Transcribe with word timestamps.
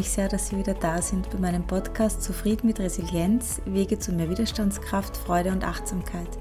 Mich 0.00 0.12
sehr, 0.12 0.28
dass 0.28 0.48
Sie 0.48 0.56
wieder 0.56 0.72
da 0.72 1.02
sind 1.02 1.28
bei 1.28 1.36
meinem 1.36 1.62
Podcast 1.66 2.22
Zufrieden 2.22 2.68
mit 2.68 2.80
Resilienz, 2.80 3.60
Wege 3.66 3.98
zu 3.98 4.12
mehr 4.12 4.30
Widerstandskraft, 4.30 5.14
Freude 5.14 5.50
und 5.50 5.62
Achtsamkeit. 5.62 6.38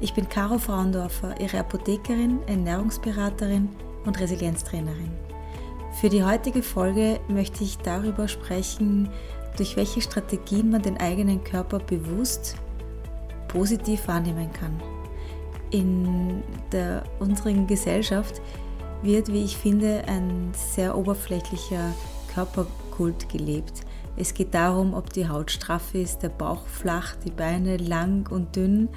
Ich 0.00 0.14
bin 0.14 0.26
Caro 0.26 0.56
Frauendorfer, 0.56 1.38
Ihre 1.38 1.58
Apothekerin, 1.58 2.38
Ernährungsberaterin 2.46 3.68
und 4.06 4.18
Resilienztrainerin. 4.18 5.10
Für 6.00 6.08
die 6.08 6.24
heutige 6.24 6.62
Folge 6.62 7.20
möchte 7.28 7.62
ich 7.62 7.76
darüber 7.76 8.26
sprechen, 8.26 9.10
durch 9.58 9.76
welche 9.76 10.00
Strategien 10.00 10.70
man 10.70 10.80
den 10.80 10.96
eigenen 10.96 11.44
Körper 11.44 11.80
bewusst 11.80 12.56
positiv 13.48 14.08
wahrnehmen 14.08 14.50
kann. 14.54 14.82
In 15.70 16.42
der 16.72 17.02
unseren 17.18 17.66
Gesellschaft 17.66 18.40
wird, 19.02 19.30
wie 19.30 19.44
ich 19.44 19.58
finde, 19.58 20.04
ein 20.06 20.52
sehr 20.54 20.96
oberflächlicher 20.96 21.92
Körperkult 22.94 23.28
gelebt. 23.28 23.82
Es 24.16 24.34
geht 24.34 24.54
darum, 24.54 24.94
ob 24.94 25.12
die 25.12 25.28
Haut 25.28 25.50
straff 25.50 25.94
ist, 25.94 26.22
der 26.22 26.28
Bauch 26.28 26.66
flach, 26.66 27.16
die 27.24 27.30
Beine 27.30 27.76
lang 27.76 28.28
und 28.30 28.54
dünn, 28.54 28.88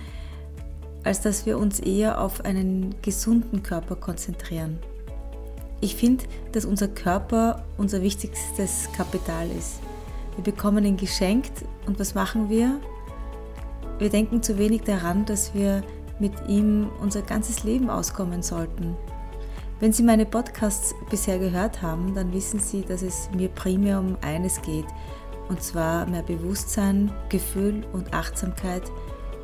als 1.03 1.21
dass 1.21 1.45
wir 1.45 1.57
uns 1.57 1.79
eher 1.79 2.21
auf 2.21 2.45
einen 2.45 2.95
gesunden 3.02 3.63
Körper 3.63 3.95
konzentrieren. 3.95 4.79
Ich 5.79 5.95
finde, 5.95 6.25
dass 6.52 6.65
unser 6.65 6.88
Körper 6.88 7.63
unser 7.77 8.02
wichtigstes 8.02 8.89
Kapital 8.95 9.49
ist. 9.52 9.80
Wir 10.35 10.44
bekommen 10.44 10.85
ihn 10.85 10.97
geschenkt 10.97 11.66
und 11.85 12.00
was 12.00 12.13
machen 12.13 12.50
wir? 12.50 12.79
Wir 14.00 14.09
denken 14.09 14.44
zu 14.44 14.57
wenig 14.57 14.81
daran, 14.81 15.25
dass 15.25 15.53
wir 15.55 15.83
mit 16.19 16.33
ihm 16.47 16.89
unser 17.02 17.22
ganzes 17.22 17.63
Leben 17.63 17.89
auskommen 17.89 18.44
sollten. 18.44 18.95
Wenn 19.80 19.94
Sie 19.94 20.02
meine 20.02 20.25
Podcasts 20.25 20.95
bisher 21.11 21.38
gehört 21.38 21.83
haben, 21.83 22.16
dann 22.16 22.33
wissen 22.33 22.59
Sie, 22.59 22.81
dass 22.81 23.03
es 23.03 23.30
mir 23.36 23.47
primär 23.47 24.00
um 24.00 24.17
eines 24.22 24.59
geht, 24.64 24.88
und 25.50 25.61
zwar 25.61 26.08
mehr 26.08 26.23
Bewusstsein, 26.23 27.11
Gefühl 27.30 27.86
und 27.94 28.11
Achtsamkeit 28.11 28.81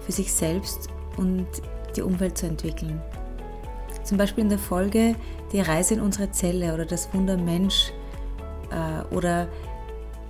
für 0.01 0.11
sich 0.11 0.33
selbst 0.33 0.89
und 1.17 1.45
die 1.95 2.01
Umwelt 2.01 2.35
zu 2.35 2.47
entwickeln. 2.47 2.99
Zum 4.03 4.17
Beispiel 4.17 4.43
in 4.43 4.49
der 4.49 4.59
Folge 4.59 5.15
Die 5.51 5.61
Reise 5.61 5.93
in 5.93 6.01
unsere 6.01 6.31
Zelle 6.31 6.73
oder 6.73 6.85
das 6.85 7.13
Wunder 7.13 7.37
Mensch 7.37 7.93
äh, 8.71 9.15
oder 9.15 9.47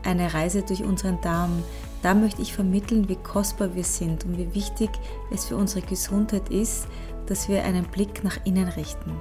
eine 0.04 0.34
Reise 0.34 0.64
durch 0.64 0.84
unseren 0.84 1.22
Darm. 1.22 1.64
Da 2.02 2.14
möchte 2.14 2.42
ich 2.42 2.54
vermitteln, 2.54 3.08
wie 3.08 3.16
kostbar 3.16 3.74
wir 3.74 3.86
sind 3.86 4.26
und 4.26 4.38
wie 4.38 4.54
wichtig 4.54 4.90
es 5.32 5.46
für 5.46 5.56
unsere 5.56 5.86
Gesundheit 5.86 6.50
ist, 6.50 6.88
dass 7.26 7.48
wir 7.48 7.64
einen 7.64 7.86
Blick 7.86 8.22
nach 8.26 8.38
innen 8.44 8.68
richten. 8.68 9.14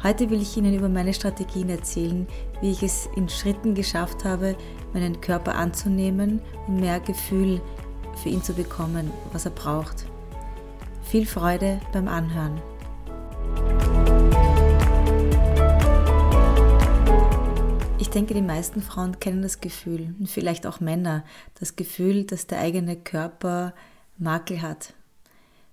Heute 0.00 0.30
will 0.30 0.40
ich 0.40 0.56
Ihnen 0.56 0.74
über 0.74 0.88
meine 0.88 1.12
Strategien 1.12 1.68
erzählen, 1.68 2.28
wie 2.60 2.70
ich 2.70 2.84
es 2.84 3.08
in 3.16 3.28
Schritten 3.28 3.74
geschafft 3.74 4.24
habe, 4.24 4.56
meinen 4.92 5.20
Körper 5.20 5.56
anzunehmen 5.56 6.40
und 6.68 6.78
mehr 6.78 7.00
Gefühl 7.00 7.60
für 8.22 8.28
ihn 8.28 8.40
zu 8.40 8.52
bekommen, 8.52 9.10
was 9.32 9.44
er 9.44 9.50
braucht. 9.50 10.06
Viel 11.02 11.26
Freude 11.26 11.80
beim 11.92 12.06
Anhören. 12.06 12.62
Ich 17.98 18.10
denke, 18.10 18.34
die 18.34 18.42
meisten 18.42 18.82
Frauen 18.82 19.18
kennen 19.18 19.42
das 19.42 19.60
Gefühl, 19.60 20.14
und 20.20 20.30
vielleicht 20.30 20.64
auch 20.68 20.78
Männer, 20.78 21.24
das 21.58 21.74
Gefühl, 21.74 22.22
dass 22.22 22.46
der 22.46 22.60
eigene 22.60 22.94
Körper 22.94 23.74
Makel 24.16 24.62
hat, 24.62 24.94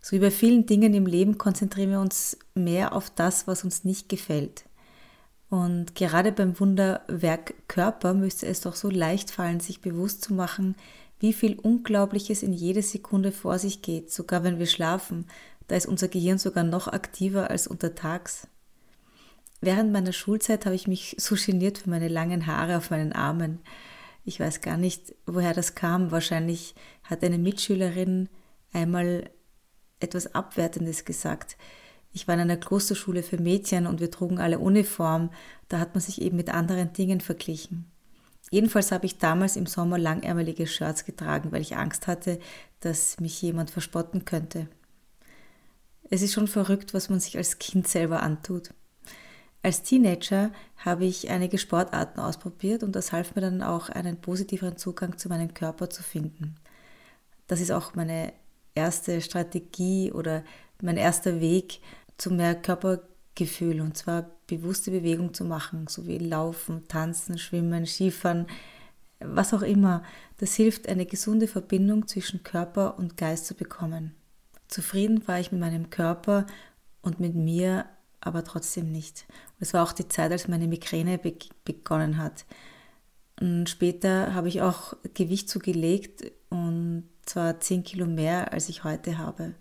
so 0.05 0.11
wie 0.11 0.19
bei 0.19 0.29
vielen 0.29 0.67
Dingen 0.67 0.93
im 0.93 1.07
Leben 1.07 1.39
konzentrieren 1.39 1.89
wir 1.89 1.99
uns 1.99 2.37
mehr 2.53 2.93
auf 2.93 3.09
das, 3.09 3.47
was 3.47 3.63
uns 3.63 3.85
nicht 3.85 4.07
gefällt. 4.07 4.65
Und 5.49 5.95
gerade 5.95 6.31
beim 6.31 6.59
Wunderwerk 6.59 7.55
Körper 7.67 8.13
müsste 8.13 8.45
es 8.45 8.61
doch 8.61 8.75
so 8.75 8.91
leicht 8.91 9.31
fallen, 9.31 9.61
sich 9.61 9.81
bewusst 9.81 10.23
zu 10.23 10.35
machen, 10.35 10.75
wie 11.19 11.33
viel 11.33 11.57
Unglaubliches 11.57 12.43
in 12.43 12.53
jede 12.53 12.83
Sekunde 12.83 13.31
vor 13.31 13.57
sich 13.57 13.81
geht, 13.81 14.11
sogar 14.11 14.43
wenn 14.43 14.59
wir 14.59 14.67
schlafen. 14.67 15.25
Da 15.67 15.75
ist 15.75 15.87
unser 15.87 16.07
Gehirn 16.07 16.37
sogar 16.37 16.63
noch 16.63 16.87
aktiver 16.87 17.49
als 17.49 17.65
untertags. 17.65 18.47
Während 19.59 19.91
meiner 19.91 20.13
Schulzeit 20.13 20.67
habe 20.67 20.75
ich 20.75 20.87
mich 20.87 21.15
so 21.17 21.33
geniert 21.33 21.79
für 21.79 21.89
meine 21.89 22.09
langen 22.09 22.45
Haare 22.45 22.77
auf 22.77 22.91
meinen 22.91 23.13
Armen. 23.13 23.57
Ich 24.23 24.39
weiß 24.39 24.61
gar 24.61 24.77
nicht, 24.77 25.15
woher 25.25 25.55
das 25.55 25.73
kam. 25.73 26.11
Wahrscheinlich 26.11 26.75
hat 27.05 27.23
eine 27.23 27.39
Mitschülerin 27.39 28.29
einmal 28.71 29.31
etwas 29.99 30.33
Abwertendes 30.35 31.05
gesagt. 31.05 31.57
Ich 32.11 32.27
war 32.27 32.35
in 32.35 32.41
einer 32.41 32.57
Klosterschule 32.57 33.23
für 33.23 33.37
Mädchen 33.37 33.87
und 33.87 33.99
wir 33.99 34.09
trugen 34.09 34.39
alle 34.39 34.59
Uniform. 34.59 35.31
Da 35.67 35.79
hat 35.79 35.95
man 35.95 36.01
sich 36.01 36.21
eben 36.21 36.37
mit 36.37 36.49
anderen 36.49 36.93
Dingen 36.93 37.19
verglichen. 37.19 37.91
Jedenfalls 38.51 38.91
habe 38.91 39.05
ich 39.05 39.17
damals 39.17 39.55
im 39.55 39.65
Sommer 39.65 39.97
langärmelige 39.97 40.67
Shirts 40.67 41.03
getragen, 41.03 41.51
weil 41.51 41.61
ich 41.61 41.75
Angst 41.75 42.07
hatte, 42.07 42.39
dass 42.79 43.19
mich 43.19 43.41
jemand 43.41 43.69
verspotten 43.69 44.23
könnte. 44.23 44.67
Es 46.09 46.21
ist 46.21 46.33
schon 46.33 46.47
verrückt, 46.47 46.93
was 46.93 47.09
man 47.09 47.19
sich 47.19 47.37
als 47.37 47.59
Kind 47.59 47.87
selber 47.87 48.21
antut. 48.21 48.69
Als 49.63 49.81
Teenager 49.81 50.51
habe 50.77 51.05
ich 51.05 51.31
einige 51.31 51.57
Sportarten 51.57 52.19
ausprobiert 52.19 52.83
und 52.83 52.95
das 52.95 53.11
half 53.11 53.33
mir 53.35 53.41
dann 53.41 53.63
auch, 53.63 53.89
einen 53.89 54.21
positiveren 54.21 54.77
Zugang 54.77 55.17
zu 55.17 55.27
meinem 55.27 55.55
Körper 55.55 55.89
zu 55.89 56.03
finden. 56.03 56.55
Das 57.47 57.59
ist 57.59 57.71
auch 57.71 57.95
meine 57.95 58.31
erste 58.75 59.21
Strategie 59.21 60.11
oder 60.11 60.43
mein 60.81 60.97
erster 60.97 61.39
Weg 61.39 61.79
zu 62.17 62.31
mehr 62.31 62.55
Körpergefühl 62.55 63.81
und 63.81 63.97
zwar 63.97 64.29
bewusste 64.47 64.91
Bewegung 64.91 65.33
zu 65.33 65.45
machen, 65.45 65.87
so 65.87 66.05
wie 66.05 66.17
Laufen, 66.17 66.87
Tanzen, 66.87 67.37
Schwimmen, 67.37 67.85
Skifahren, 67.85 68.45
was 69.19 69.53
auch 69.53 69.61
immer. 69.61 70.03
Das 70.37 70.55
hilft, 70.55 70.87
eine 70.87 71.05
gesunde 71.05 71.47
Verbindung 71.47 72.07
zwischen 72.07 72.43
Körper 72.43 72.97
und 72.97 73.17
Geist 73.17 73.47
zu 73.47 73.55
bekommen. 73.55 74.13
Zufrieden 74.67 75.27
war 75.27 75.39
ich 75.39 75.51
mit 75.51 75.61
meinem 75.61 75.89
Körper 75.89 76.45
und 77.01 77.19
mit 77.19 77.35
mir 77.35 77.85
aber 78.19 78.43
trotzdem 78.43 78.91
nicht. 78.91 79.25
es 79.59 79.73
war 79.73 79.83
auch 79.83 79.93
die 79.93 80.07
Zeit, 80.07 80.31
als 80.31 80.47
meine 80.47 80.67
Migräne 80.67 81.17
be 81.19 81.35
begonnen 81.63 82.17
hat. 82.17 82.45
Und 83.39 83.69
später 83.69 84.33
habe 84.33 84.47
ich 84.47 84.61
auch 84.61 84.95
Gewicht 85.13 85.49
zugelegt 85.49 86.31
und 86.49 87.07
zwar 87.25 87.59
10 87.59 87.83
Kilo 87.83 88.05
mehr, 88.05 88.53
als 88.53 88.69
ich 88.69 88.83
heute 88.83 89.17
habe. 89.17 89.55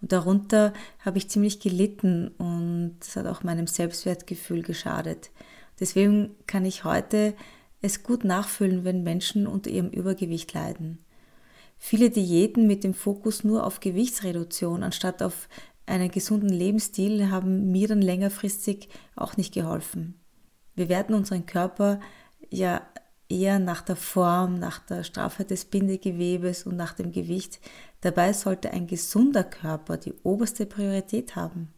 Und 0.00 0.12
darunter 0.12 0.72
habe 1.00 1.18
ich 1.18 1.28
ziemlich 1.28 1.60
gelitten 1.60 2.28
und 2.38 2.96
das 3.00 3.16
hat 3.16 3.26
auch 3.26 3.42
meinem 3.42 3.66
Selbstwertgefühl 3.66 4.62
geschadet. 4.62 5.30
Deswegen 5.78 6.36
kann 6.46 6.64
ich 6.64 6.84
heute 6.84 7.34
es 7.82 8.02
gut 8.02 8.24
nachfühlen, 8.24 8.84
wenn 8.84 9.02
Menschen 9.02 9.46
unter 9.46 9.70
ihrem 9.70 9.90
Übergewicht 9.90 10.52
leiden. 10.52 10.98
Viele 11.78 12.10
Diäten 12.10 12.66
mit 12.66 12.84
dem 12.84 12.92
Fokus 12.92 13.42
nur 13.42 13.66
auf 13.66 13.80
Gewichtsreduktion 13.80 14.82
anstatt 14.82 15.22
auf 15.22 15.48
einen 15.86 16.10
gesunden 16.10 16.50
Lebensstil 16.50 17.30
haben 17.30 17.72
mir 17.72 17.88
dann 17.88 18.02
längerfristig 18.02 18.88
auch 19.16 19.36
nicht 19.36 19.54
geholfen. 19.54 20.20
Wir 20.76 20.88
werten 20.88 21.14
unseren 21.14 21.46
Körper 21.46 22.00
ja 22.48 22.82
eher 23.30 23.58
nach 23.58 23.82
der 23.82 23.96
Form, 23.96 24.58
nach 24.58 24.80
der 24.80 25.04
Straffheit 25.04 25.50
des 25.50 25.64
Bindegewebes 25.64 26.64
und 26.66 26.76
nach 26.76 26.92
dem 26.92 27.12
Gewicht. 27.12 27.60
Dabei 28.00 28.32
sollte 28.32 28.72
ein 28.72 28.86
gesunder 28.86 29.44
Körper 29.44 29.96
die 29.96 30.14
oberste 30.22 30.66
Priorität 30.66 31.36
haben. 31.36 31.72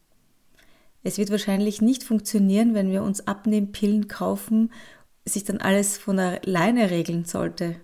Es 1.05 1.19
wird 1.19 1.31
wahrscheinlich 1.31 1.83
nicht 1.83 2.05
funktionieren, 2.05 2.75
wenn 2.75 2.91
wir 2.91 3.03
uns 3.03 3.27
Abnehmpillen 3.27 4.09
kaufen, 4.09 4.73
sich 5.25 5.45
dann 5.45 5.59
alles 5.59 5.99
von 5.99 6.19
alleine 6.19 6.91
regeln 6.91 7.25
sollte. 7.25 7.77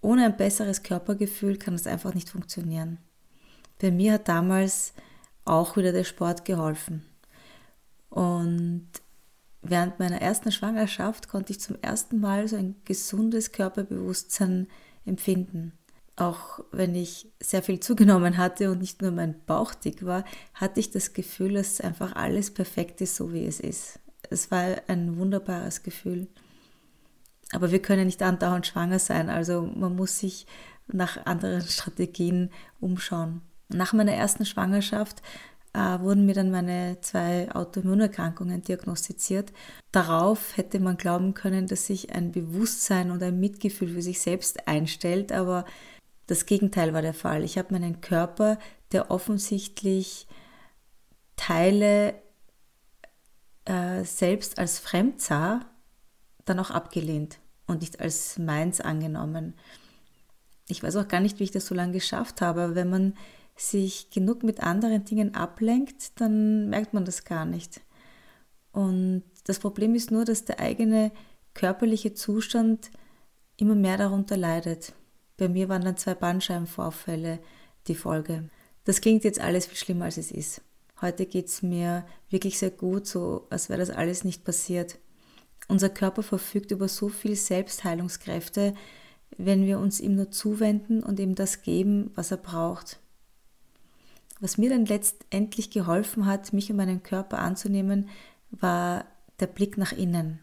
Ohne 0.00 0.24
ein 0.24 0.36
besseres 0.36 0.82
Körpergefühl 0.82 1.56
kann 1.58 1.74
das 1.74 1.86
einfach 1.86 2.14
nicht 2.14 2.30
funktionieren. 2.30 2.98
Bei 3.80 3.90
mir 3.90 4.14
hat 4.14 4.28
damals 4.28 4.94
auch 5.44 5.76
wieder 5.76 5.92
der 5.92 6.04
Sport 6.04 6.44
geholfen. 6.44 7.04
Und 8.08 8.88
Während 9.62 9.98
meiner 9.98 10.20
ersten 10.20 10.52
Schwangerschaft 10.52 11.28
konnte 11.28 11.52
ich 11.52 11.60
zum 11.60 11.76
ersten 11.82 12.20
Mal 12.20 12.48
so 12.48 12.56
ein 12.56 12.76
gesundes 12.84 13.52
Körperbewusstsein 13.52 14.68
empfinden. 15.04 15.72
Auch 16.16 16.60
wenn 16.72 16.94
ich 16.94 17.28
sehr 17.40 17.62
viel 17.62 17.80
zugenommen 17.80 18.36
hatte 18.36 18.70
und 18.70 18.80
nicht 18.80 19.00
nur 19.02 19.10
mein 19.10 19.34
Bauch 19.46 19.74
dick 19.74 20.04
war, 20.04 20.24
hatte 20.54 20.80
ich 20.80 20.90
das 20.90 21.12
Gefühl, 21.12 21.54
dass 21.54 21.80
einfach 21.80 22.14
alles 22.14 22.52
perfekt 22.52 23.00
ist, 23.00 23.16
so 23.16 23.32
wie 23.32 23.44
es 23.44 23.60
ist. 23.60 24.00
Es 24.28 24.50
war 24.50 24.76
ein 24.86 25.16
wunderbares 25.16 25.82
Gefühl. 25.82 26.28
Aber 27.52 27.72
wir 27.72 27.82
können 27.82 28.06
nicht 28.06 28.22
andauernd 28.22 28.66
schwanger 28.66 28.98
sein, 28.98 29.28
also 29.28 29.62
man 29.62 29.96
muss 29.96 30.18
sich 30.18 30.46
nach 30.86 31.24
anderen 31.26 31.62
Strategien 31.62 32.50
umschauen. 32.80 33.42
Nach 33.68 33.92
meiner 33.92 34.12
ersten 34.12 34.44
Schwangerschaft 34.44 35.22
äh, 35.72 36.00
wurden 36.00 36.26
mir 36.26 36.34
dann 36.34 36.50
meine 36.50 37.00
zwei 37.00 37.50
Autoimmunerkrankungen 37.54 38.62
diagnostiziert. 38.62 39.52
Darauf 39.92 40.56
hätte 40.56 40.80
man 40.80 40.96
glauben 40.96 41.34
können, 41.34 41.66
dass 41.66 41.86
sich 41.86 42.12
ein 42.12 42.32
Bewusstsein 42.32 43.10
und 43.10 43.22
ein 43.22 43.38
Mitgefühl 43.38 43.88
für 43.88 44.02
sich 44.02 44.20
selbst 44.20 44.66
einstellt, 44.66 45.32
aber 45.32 45.64
das 46.26 46.46
Gegenteil 46.46 46.92
war 46.92 47.02
der 47.02 47.14
Fall. 47.14 47.44
Ich 47.44 47.58
habe 47.58 47.72
meinen 47.72 48.00
Körper, 48.00 48.58
der 48.92 49.10
offensichtlich 49.10 50.26
Teile 51.36 52.14
äh, 53.64 54.04
selbst 54.04 54.58
als 54.58 54.78
fremd 54.78 55.20
sah, 55.20 55.66
dann 56.44 56.58
auch 56.58 56.70
abgelehnt 56.70 57.38
und 57.66 57.80
nicht 57.80 58.00
als 58.00 58.38
meins 58.38 58.80
angenommen. 58.80 59.54
Ich 60.68 60.82
weiß 60.82 60.96
auch 60.96 61.08
gar 61.08 61.20
nicht, 61.20 61.38
wie 61.38 61.44
ich 61.44 61.50
das 61.50 61.66
so 61.66 61.74
lange 61.74 61.92
geschafft 61.92 62.40
habe, 62.40 62.62
aber 62.62 62.74
wenn 62.74 62.90
man 62.90 63.16
sich 63.60 64.10
genug 64.10 64.42
mit 64.42 64.60
anderen 64.60 65.04
Dingen 65.04 65.34
ablenkt, 65.34 66.20
dann 66.20 66.70
merkt 66.70 66.94
man 66.94 67.04
das 67.04 67.24
gar 67.24 67.44
nicht. 67.44 67.80
Und 68.72 69.22
das 69.44 69.58
Problem 69.58 69.94
ist 69.94 70.10
nur, 70.10 70.24
dass 70.24 70.44
der 70.44 70.60
eigene 70.60 71.12
körperliche 71.54 72.14
Zustand 72.14 72.90
immer 73.56 73.74
mehr 73.74 73.98
darunter 73.98 74.36
leidet. 74.36 74.94
Bei 75.36 75.48
mir 75.48 75.68
waren 75.68 75.84
dann 75.84 75.96
zwei 75.96 76.14
Bandscheibenvorfälle 76.14 77.38
die 77.86 77.94
Folge. 77.94 78.48
Das 78.84 79.00
klingt 79.00 79.24
jetzt 79.24 79.40
alles 79.40 79.66
viel 79.66 79.76
schlimmer, 79.76 80.06
als 80.06 80.16
es 80.16 80.30
ist. 80.30 80.62
Heute 81.00 81.26
geht 81.26 81.46
es 81.46 81.62
mir 81.62 82.06
wirklich 82.28 82.58
sehr 82.58 82.70
gut, 82.70 83.06
so 83.06 83.46
als 83.50 83.68
wäre 83.68 83.80
das 83.80 83.90
alles 83.90 84.24
nicht 84.24 84.44
passiert. 84.44 84.98
Unser 85.68 85.88
Körper 85.88 86.22
verfügt 86.22 86.70
über 86.70 86.88
so 86.88 87.08
viel 87.08 87.36
Selbstheilungskräfte, 87.36 88.74
wenn 89.36 89.66
wir 89.66 89.78
uns 89.78 90.00
ihm 90.00 90.16
nur 90.16 90.30
zuwenden 90.30 91.02
und 91.02 91.20
ihm 91.20 91.34
das 91.34 91.62
geben, 91.62 92.10
was 92.14 92.30
er 92.30 92.38
braucht. 92.38 92.99
Was 94.40 94.58
mir 94.58 94.70
dann 94.70 94.86
letztendlich 94.86 95.70
geholfen 95.70 96.26
hat, 96.26 96.52
mich 96.52 96.70
und 96.70 96.76
meinen 96.76 97.02
Körper 97.02 97.38
anzunehmen, 97.38 98.08
war 98.50 99.04
der 99.38 99.46
Blick 99.46 99.76
nach 99.76 99.92
innen. 99.92 100.40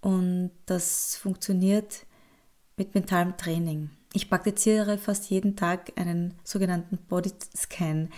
Und 0.00 0.50
das 0.66 1.16
funktioniert 1.16 2.06
mit 2.76 2.94
mentalem 2.94 3.36
Training. 3.36 3.90
Ich 4.12 4.28
praktiziere 4.28 4.98
fast 4.98 5.30
jeden 5.30 5.56
Tag 5.56 5.92
einen 5.96 6.34
sogenannten 6.44 6.98
Bodyscan. 7.08 8.10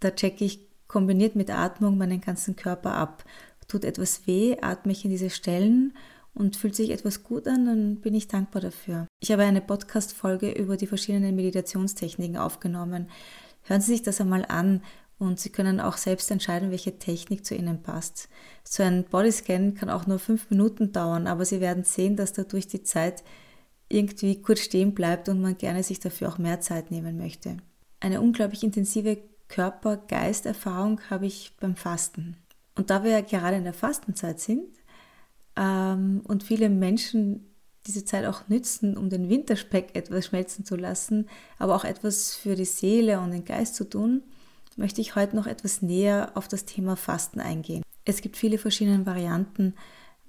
Da 0.00 0.10
checke 0.10 0.44
ich 0.44 0.60
kombiniert 0.86 1.36
mit 1.36 1.50
Atmung 1.50 1.98
meinen 1.98 2.20
ganzen 2.20 2.56
Körper 2.56 2.94
ab. 2.94 3.24
Tut 3.68 3.84
etwas 3.84 4.26
weh, 4.26 4.56
atme 4.60 4.92
ich 4.92 5.04
in 5.04 5.10
diese 5.10 5.30
Stellen 5.30 5.92
und 6.34 6.56
fühlt 6.56 6.76
sich 6.76 6.90
etwas 6.90 7.24
gut 7.24 7.48
an, 7.48 7.66
dann 7.66 7.96
bin 7.96 8.14
ich 8.14 8.28
dankbar 8.28 8.62
dafür. 8.62 9.06
Ich 9.20 9.32
habe 9.32 9.42
eine 9.42 9.60
Podcast-Folge 9.60 10.52
über 10.52 10.76
die 10.76 10.86
verschiedenen 10.86 11.34
Meditationstechniken 11.34 12.36
aufgenommen. 12.36 13.08
Hören 13.66 13.80
Sie 13.80 13.92
sich 13.92 14.02
das 14.02 14.20
einmal 14.20 14.44
an 14.46 14.82
und 15.18 15.40
Sie 15.40 15.50
können 15.50 15.80
auch 15.80 15.96
selbst 15.96 16.30
entscheiden, 16.30 16.70
welche 16.70 16.98
Technik 16.98 17.44
zu 17.44 17.54
Ihnen 17.54 17.82
passt. 17.82 18.28
So 18.64 18.82
ein 18.82 19.04
Bodyscan 19.04 19.74
kann 19.74 19.90
auch 19.90 20.06
nur 20.06 20.18
fünf 20.18 20.50
Minuten 20.50 20.92
dauern, 20.92 21.26
aber 21.26 21.44
Sie 21.44 21.60
werden 21.60 21.84
sehen, 21.84 22.16
dass 22.16 22.32
dadurch 22.32 22.68
die 22.68 22.82
Zeit 22.82 23.24
irgendwie 23.88 24.40
kurz 24.42 24.60
stehen 24.60 24.94
bleibt 24.94 25.28
und 25.28 25.40
man 25.40 25.56
gerne 25.56 25.82
sich 25.82 26.00
dafür 26.00 26.28
auch 26.28 26.38
mehr 26.38 26.60
Zeit 26.60 26.90
nehmen 26.90 27.16
möchte. 27.16 27.56
Eine 28.00 28.20
unglaublich 28.20 28.62
intensive 28.62 29.18
Körper-Geist-Erfahrung 29.48 31.00
habe 31.08 31.26
ich 31.26 31.56
beim 31.60 31.76
Fasten. 31.76 32.36
Und 32.76 32.90
da 32.90 33.04
wir 33.04 33.10
ja 33.10 33.20
gerade 33.20 33.56
in 33.56 33.64
der 33.64 33.72
Fastenzeit 33.72 34.40
sind 34.40 34.66
ähm, 35.56 36.20
und 36.24 36.42
viele 36.42 36.68
Menschen 36.68 37.55
diese 37.86 38.04
Zeit 38.04 38.24
auch 38.26 38.48
nützen, 38.48 38.96
um 38.96 39.10
den 39.10 39.28
Winterspeck 39.28 39.94
etwas 39.94 40.26
schmelzen 40.26 40.64
zu 40.64 40.76
lassen, 40.76 41.28
aber 41.58 41.74
auch 41.76 41.84
etwas 41.84 42.34
für 42.34 42.56
die 42.56 42.64
Seele 42.64 43.20
und 43.20 43.30
den 43.30 43.44
Geist 43.44 43.74
zu 43.76 43.88
tun, 43.88 44.22
möchte 44.76 45.00
ich 45.00 45.16
heute 45.16 45.36
noch 45.36 45.46
etwas 45.46 45.82
näher 45.82 46.32
auf 46.34 46.48
das 46.48 46.64
Thema 46.64 46.96
Fasten 46.96 47.40
eingehen. 47.40 47.82
Es 48.04 48.20
gibt 48.20 48.36
viele 48.36 48.58
verschiedene 48.58 49.04
Varianten. 49.06 49.74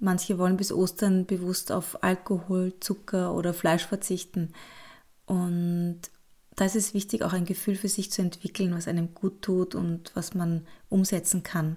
Manche 0.00 0.38
wollen 0.38 0.56
bis 0.56 0.72
Ostern 0.72 1.26
bewusst 1.26 1.70
auf 1.72 2.02
Alkohol, 2.02 2.72
Zucker 2.80 3.34
oder 3.34 3.52
Fleisch 3.52 3.86
verzichten. 3.86 4.52
Und 5.26 6.00
da 6.56 6.64
ist 6.64 6.76
es 6.76 6.94
wichtig, 6.94 7.22
auch 7.22 7.32
ein 7.32 7.44
Gefühl 7.44 7.76
für 7.76 7.88
sich 7.88 8.10
zu 8.10 8.22
entwickeln, 8.22 8.74
was 8.74 8.88
einem 8.88 9.14
gut 9.14 9.42
tut 9.42 9.74
und 9.74 10.10
was 10.14 10.34
man 10.34 10.66
umsetzen 10.88 11.42
kann. 11.42 11.76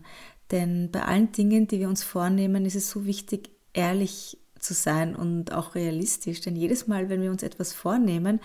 Denn 0.50 0.90
bei 0.92 1.04
allen 1.04 1.32
Dingen, 1.32 1.68
die 1.68 1.80
wir 1.80 1.88
uns 1.88 2.04
vornehmen, 2.04 2.66
ist 2.66 2.76
es 2.76 2.90
so 2.90 3.06
wichtig, 3.06 3.52
ehrlich 3.74 4.38
zu 4.62 4.74
sein 4.74 5.16
und 5.16 5.52
auch 5.52 5.76
realistisch. 5.76 6.42
Denn 6.42 6.56
jedes 6.56 6.88
Mal, 6.88 7.10
wenn 7.10 7.22
wir 7.22 7.32
uns 7.32 7.44
etwas 7.44 7.74
vornehmen 7.74 8.40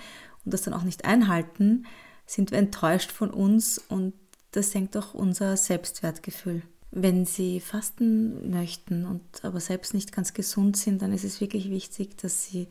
und 0.45 0.55
das 0.55 0.63
dann 0.63 0.75
auch 0.75 0.83
nicht 0.83 1.05
einhalten, 1.05 1.87
sind 2.27 2.51
wir 2.51 2.59
enttäuscht 2.59 3.13
von 3.13 3.31
uns 3.31 3.79
und 3.79 4.15
das 4.53 4.73
senkt 4.73 4.97
auch 4.97 5.15
unser 5.15 5.57
Selbstwertgefühl. 5.57 6.63
Wenn 6.91 7.27
Sie 7.27 7.61
fasten 7.61 8.51
möchten 8.51 9.05
und 9.05 9.23
aber 9.45 9.61
selbst 9.61 9.93
nicht 9.93 10.13
ganz 10.13 10.33
gesund 10.33 10.77
sind, 10.77 11.03
dann 11.03 11.13
ist 11.13 11.25
es 11.25 11.41
wirklich 11.41 11.71
wichtig, 11.71 12.17
dass 12.17 12.45
Sie 12.45 12.69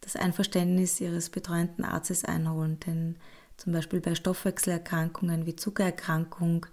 das 0.00 0.14
Einverständnis 0.14 1.00
ihres 1.00 1.30
betreuenden 1.30 1.84
Arztes 1.84 2.24
einholen, 2.24 2.78
denn 2.86 3.16
zum 3.56 3.72
Beispiel 3.72 4.00
bei 4.00 4.14
Stoffwechselerkrankungen 4.14 5.46
wie 5.46 5.56
Zuckererkrankung 5.56 6.66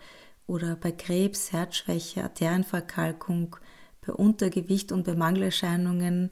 oder 0.46 0.76
bei 0.76 0.92
Krebs, 0.92 1.52
Herzschwäche, 1.52 2.24
Arterienverkalkung, 2.24 3.56
bei 4.06 4.14
Untergewicht 4.14 4.92
und 4.92 5.06
bei 5.06 5.16
Mangelerscheinungen 5.16 6.32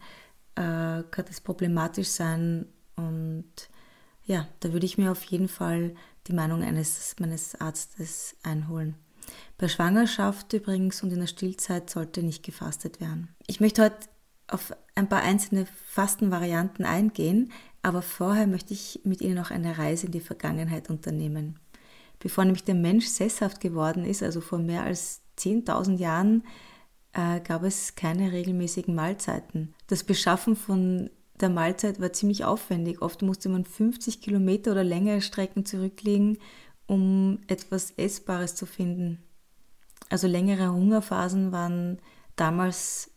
äh, 0.55 1.03
kann 1.03 1.25
das 1.27 1.41
problematisch 1.41 2.09
sein 2.09 2.67
und 2.95 3.51
ja, 4.23 4.47
da 4.59 4.71
würde 4.71 4.85
ich 4.85 4.97
mir 4.97 5.11
auf 5.11 5.23
jeden 5.23 5.47
Fall 5.47 5.95
die 6.27 6.33
Meinung 6.33 6.63
eines 6.63 7.15
meines 7.19 7.59
Arztes 7.59 8.35
einholen. 8.43 8.95
Bei 9.57 9.67
Schwangerschaft 9.67 10.53
übrigens 10.53 11.03
und 11.03 11.11
in 11.11 11.19
der 11.19 11.27
Stillzeit 11.27 11.89
sollte 11.89 12.23
nicht 12.23 12.43
gefastet 12.43 12.99
werden. 12.99 13.29
Ich 13.47 13.59
möchte 13.59 13.83
heute 13.83 14.07
auf 14.47 14.73
ein 14.95 15.07
paar 15.07 15.21
einzelne 15.21 15.65
Fastenvarianten 15.87 16.85
eingehen, 16.85 17.51
aber 17.81 18.01
vorher 18.01 18.47
möchte 18.47 18.73
ich 18.73 19.01
mit 19.03 19.21
Ihnen 19.21 19.35
noch 19.35 19.51
eine 19.51 19.77
Reise 19.77 20.07
in 20.07 20.11
die 20.11 20.19
Vergangenheit 20.19 20.89
unternehmen. 20.89 21.59
Bevor 22.19 22.45
nämlich 22.45 22.63
der 22.63 22.75
Mensch 22.75 23.07
sesshaft 23.07 23.61
geworden 23.61 24.05
ist, 24.05 24.21
also 24.21 24.41
vor 24.41 24.59
mehr 24.59 24.83
als 24.83 25.21
10.000 25.39 25.97
Jahren, 25.97 26.43
äh, 27.13 27.39
gab 27.41 27.63
es 27.63 27.95
keine 27.95 28.31
regelmäßigen 28.31 28.95
Mahlzeiten. 28.95 29.73
Das 29.87 30.03
Beschaffen 30.03 30.55
von 30.55 31.09
der 31.39 31.49
Mahlzeit 31.49 31.99
war 31.99 32.13
ziemlich 32.13 32.45
aufwendig. 32.45 33.01
Oft 33.01 33.21
musste 33.21 33.49
man 33.49 33.65
50 33.65 34.21
Kilometer 34.21 34.71
oder 34.71 34.83
längere 34.83 35.21
Strecken 35.21 35.65
zurücklegen, 35.65 36.37
um 36.87 37.39
etwas 37.47 37.91
Essbares 37.91 38.55
zu 38.55 38.65
finden. 38.65 39.23
Also 40.09 40.27
längere 40.27 40.71
Hungerphasen 40.71 41.51
waren 41.51 41.99
damals 42.35 43.11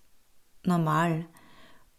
normal. 0.64 1.26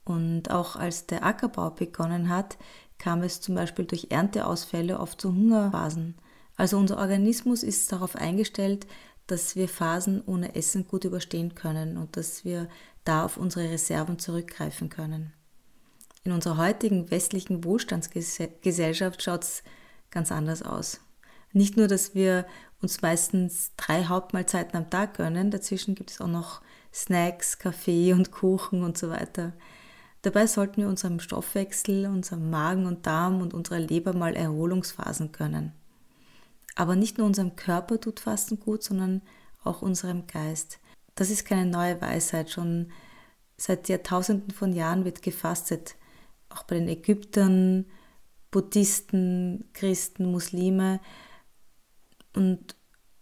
Und 0.03 0.51
auch 0.51 0.75
als 0.75 1.07
der 1.07 1.25
Ackerbau 1.25 1.71
begonnen 1.71 2.29
hat, 2.29 2.57
kam 2.97 3.21
es 3.21 3.41
zum 3.41 3.55
Beispiel 3.55 3.85
durch 3.85 4.07
Ernteausfälle 4.09 4.99
oft 4.99 5.19
zu 5.19 5.29
Hungerphasen. 5.29 6.15
Also 6.55 6.77
unser 6.77 6.97
Organismus 6.97 7.63
ist 7.63 7.91
darauf 7.91 8.15
eingestellt, 8.15 8.87
dass 9.27 9.55
wir 9.55 9.67
Phasen 9.67 10.23
ohne 10.25 10.55
Essen 10.55 10.87
gut 10.87 11.05
überstehen 11.05 11.55
können 11.55 11.97
und 11.97 12.17
dass 12.17 12.45
wir 12.45 12.67
da 13.03 13.25
auf 13.25 13.37
unsere 13.37 13.69
Reserven 13.69 14.19
zurückgreifen 14.19 14.89
können. 14.89 15.33
In 16.23 16.31
unserer 16.31 16.57
heutigen 16.57 17.11
westlichen 17.11 17.63
Wohlstandsgesellschaft 17.63 19.21
schaut 19.21 19.43
es 19.43 19.63
ganz 20.09 20.31
anders 20.31 20.63
aus. 20.63 20.99
Nicht 21.53 21.77
nur, 21.77 21.87
dass 21.87 22.15
wir 22.15 22.45
uns 22.81 23.01
meistens 23.01 23.71
drei 23.77 24.05
Hauptmahlzeiten 24.05 24.75
am 24.75 24.89
Tag 24.89 25.15
gönnen, 25.15 25.51
dazwischen 25.51 25.95
gibt 25.95 26.11
es 26.11 26.21
auch 26.21 26.27
noch 26.27 26.61
Snacks, 26.93 27.59
Kaffee 27.59 28.13
und 28.13 28.31
Kuchen 28.31 28.83
und 28.83 28.97
so 28.97 29.09
weiter. 29.09 29.53
Dabei 30.21 30.47
sollten 30.47 30.81
wir 30.81 30.87
unserem 30.87 31.19
Stoffwechsel, 31.19 32.07
unserem 32.07 32.49
Magen 32.49 32.87
und 32.87 33.05
Darm 33.05 33.41
und 33.41 33.53
unserer 33.53 33.79
Leber 33.79 34.13
mal 34.13 34.35
Erholungsphasen 34.35 35.31
gönnen. 35.31 35.73
Aber 36.75 36.97
nicht 36.97 37.17
nur 37.17 37.25
unserem 37.25 37.55
Körper 37.55 37.99
tut 37.99 38.19
Fasten 38.19 38.59
gut, 38.59 38.83
sondern 38.83 39.21
auch 39.63 39.81
unserem 39.81 40.27
Geist. 40.27 40.79
Das 41.15 41.29
ist 41.29 41.45
keine 41.45 41.65
neue 41.65 41.99
Weisheit. 42.01 42.49
Schon 42.49 42.91
seit 43.57 43.87
Jahrtausenden 43.87 44.51
von 44.51 44.73
Jahren 44.73 45.05
wird 45.05 45.21
gefastet. 45.21 45.95
Auch 46.49 46.63
bei 46.63 46.75
den 46.75 46.89
Ägyptern, 46.89 47.85
Buddhisten, 48.51 49.69
Christen, 49.73 50.29
Muslime. 50.31 50.99
Und 52.35 52.75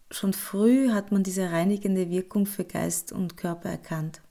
schon 0.09 0.33
früh 0.33 0.89
hat 0.89 1.11
man 1.11 1.21
diese 1.21 1.51
reinigende 1.51 2.09
Wirkung 2.09 2.47
für 2.47 2.65
Geist 2.65 3.11
und 3.11 3.37
Körper 3.37 3.69
erkannt. 3.69 4.22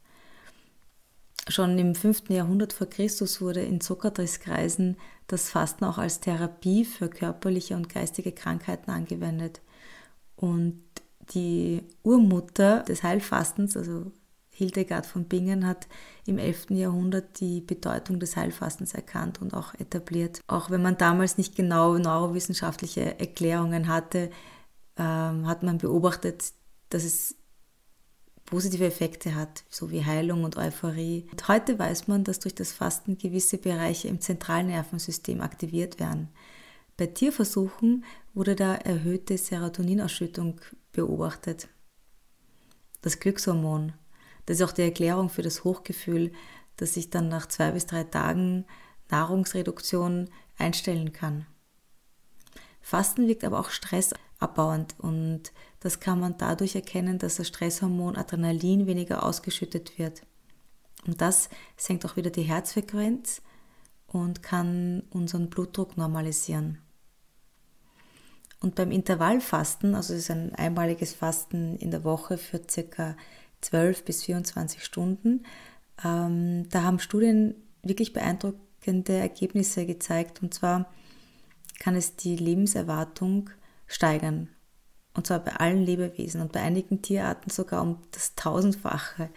Schon 1.49 1.77
im 1.79 1.95
5. 1.95 2.29
Jahrhundert 2.29 2.73
vor 2.73 2.89
Christus 2.89 3.41
wurde 3.41 3.63
in 3.63 3.81
Sokrates-Kreisen 3.81 4.97
das 5.27 5.51
Fasten 5.51 5.85
auch 5.85 5.99
als 5.99 6.21
Therapie 6.21 6.85
für 6.85 7.09
körperliche 7.09 7.75
und 7.75 7.89
geistige 7.89 8.33
Krankheiten 8.33 8.91
angewendet. 8.91 9.61
Und 10.37 10.83
die 11.35 11.83
Urmutter 12.03 12.83
des 12.85 13.03
Heilfastens, 13.03 13.77
also 13.77 14.13
Hildegard 14.51 15.07
von 15.07 15.25
Bingen, 15.25 15.67
hat 15.67 15.89
im 16.27 16.39
11. 16.39 16.71
Jahrhundert 16.71 17.41
die 17.41 17.61
Bedeutung 17.61 18.21
des 18.21 18.37
Heilfastens 18.37 18.95
erkannt 18.95 19.41
und 19.41 19.55
auch 19.55 19.75
etabliert. 19.75 20.41
Auch 20.47 20.71
wenn 20.71 20.83
man 20.83 20.99
damals 20.99 21.39
nicht 21.39 21.57
genau 21.57 21.99
neurowissenschaftliche 21.99 23.19
Erklärungen 23.19 23.89
hatte, 23.89 24.31
ähm, 24.97 25.47
hat 25.49 25.63
man 25.63 25.79
beobachtet, 25.79 26.53
dass 26.91 27.03
es 27.03 27.35
positive 28.53 28.85
Effekte 28.85 29.35
hat, 29.35 29.65
so 29.71 29.91
wie 29.91 30.05
Heilung 30.05 30.45
und 30.45 30.59
Euphorie. 30.59 31.27
Und 31.31 31.49
heute 31.49 31.79
weiß 31.79 32.07
man, 32.07 32.23
dass 32.23 32.39
durch 32.39 32.55
das 32.55 32.71
Fasten 32.71 33.17
gewisse 33.17 33.57
Bereiche 33.57 34.09
im 34.09 34.21
zentralen 34.21 34.67
Nervensystem 34.67 35.41
aktiviert 35.41 35.99
werden. 35.99 36.29
Bei 36.99 37.07
Tierversuchen 37.07 38.05
wurde 38.35 38.55
da 38.55 38.75
erhöhte 38.75 39.39
Serotoninausschüttung 39.39 40.61
beobachtet. 40.93 41.69
Das 43.01 43.21
Glückshormon, 43.21 43.95
das 44.45 44.59
ist 44.59 44.63
auch 44.69 44.73
die 44.73 44.83
Erklärung 44.83 45.31
für 45.31 45.41
das 45.41 45.65
Hochgefühl, 45.65 46.31
dass 46.77 46.99
ich 46.99 47.09
dann 47.09 47.31
nach 47.31 47.47
zwei 47.47 47.71
bis 47.71 47.87
drei 47.87 48.05
Tagen 48.05 48.67
Nahrungsreduktion 49.11 50.29
einstellen 50.59 51.15
kann. 51.15 51.47
Fasten 52.83 53.29
wirkt 53.29 53.45
aber 53.45 53.61
auch 53.61 53.71
stressabbauend 53.71 54.95
und 54.99 55.53
das 55.83 55.99
kann 55.99 56.21
man 56.21 56.37
dadurch 56.39 56.77
erkennen, 56.77 57.19
dass 57.19 57.37
das 57.37 57.49
Stresshormon 57.49 58.17
Adrenalin 58.17 58.87
weniger 58.87 59.25
ausgeschüttet 59.25 59.99
wird. 59.99 60.23
Und 61.07 61.21
das 61.21 61.49
senkt 61.77 62.07
auch 62.07 62.15
wieder 62.15 62.31
die 62.31 62.43
Herzfrequenz 62.43 63.43
und 64.07 64.45
kann 64.45 65.03
unseren 65.11 65.51
Blutdruck 65.51 65.97
normalisieren. 65.97 66.79
Und 68.61 68.77
beim 68.77 68.93
Intervallfasten, 68.93 69.97
also 69.97 70.15
es 70.15 70.21
ist 70.21 70.31
ein 70.31 70.55
einmaliges 70.55 71.15
Fasten 71.15 71.77
in 71.79 71.91
der 71.91 72.05
Woche 72.05 72.39
für 72.39 72.61
circa 72.71 73.17
12 73.61 74.05
bis 74.05 74.23
24 74.23 74.85
Stunden, 74.85 75.45
ähm, 76.05 76.69
da 76.69 76.85
haben 76.85 77.01
Studien 77.01 77.57
wirklich 77.83 78.13
beeindruckende 78.13 79.15
Ergebnisse 79.15 79.85
gezeigt. 79.85 80.43
Und 80.43 80.55
zwar 80.55 80.89
kann 81.81 81.97
es 81.97 82.15
die 82.15 82.37
Lebenserwartung 82.37 83.51
steigern. 83.89 84.49
Und 85.15 85.27
zwar 85.27 85.41
bei 85.41 85.53
allen 85.57 85.85
Lebewesen 85.85 86.41
und 86.41 86.53
bei 86.53 86.61
einigen 86.61 87.03
Tierarten 87.03 87.51
sogar 87.51 87.83
um 87.83 87.99
das 88.13 88.35
tausendfache. 88.35 89.29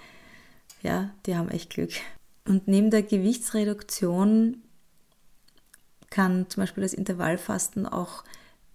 Ja, 0.82 1.12
die 1.26 1.36
haben 1.36 1.50
echt 1.50 1.72
Glück. 1.72 1.92
Und 2.48 2.68
neben 2.68 2.92
der 2.92 3.04
Gewichtsreduktion 3.04 4.62
kann 6.10 6.50
zum 6.50 6.62
Beispiel 6.62 6.84
das 6.84 6.94
Intervallfasten 6.94 7.86
auch 7.86 8.24